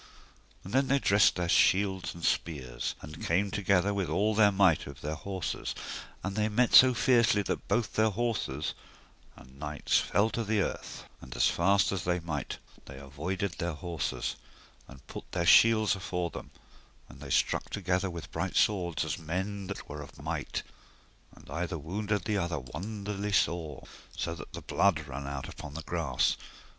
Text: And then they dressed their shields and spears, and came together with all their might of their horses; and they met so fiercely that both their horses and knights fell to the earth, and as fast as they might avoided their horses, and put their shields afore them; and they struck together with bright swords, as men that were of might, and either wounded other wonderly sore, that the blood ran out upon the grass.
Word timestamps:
And 0.63 0.73
then 0.73 0.87
they 0.87 0.97
dressed 0.97 1.35
their 1.35 1.47
shields 1.47 2.15
and 2.15 2.23
spears, 2.25 2.95
and 3.03 3.23
came 3.23 3.51
together 3.51 3.93
with 3.93 4.09
all 4.09 4.33
their 4.33 4.51
might 4.51 4.87
of 4.87 5.01
their 5.01 5.13
horses; 5.13 5.75
and 6.23 6.35
they 6.35 6.49
met 6.49 6.73
so 6.73 6.95
fiercely 6.95 7.43
that 7.43 7.67
both 7.67 7.93
their 7.93 8.09
horses 8.09 8.73
and 9.35 9.59
knights 9.59 9.99
fell 9.99 10.31
to 10.31 10.43
the 10.43 10.59
earth, 10.59 11.03
and 11.21 11.35
as 11.35 11.49
fast 11.49 11.91
as 11.91 12.03
they 12.03 12.19
might 12.19 12.57
avoided 12.87 13.51
their 13.59 13.73
horses, 13.75 14.37
and 14.87 15.05
put 15.05 15.31
their 15.33 15.45
shields 15.45 15.95
afore 15.95 16.31
them; 16.31 16.49
and 17.07 17.19
they 17.19 17.29
struck 17.29 17.69
together 17.69 18.09
with 18.09 18.31
bright 18.31 18.55
swords, 18.55 19.05
as 19.05 19.19
men 19.19 19.67
that 19.67 19.87
were 19.87 20.01
of 20.01 20.19
might, 20.19 20.63
and 21.35 21.47
either 21.51 21.77
wounded 21.77 22.27
other 22.35 22.57
wonderly 22.59 23.31
sore, 23.31 23.85
that 24.25 24.51
the 24.53 24.63
blood 24.63 25.01
ran 25.07 25.27
out 25.27 25.47
upon 25.47 25.75
the 25.75 25.83
grass. 25.83 26.37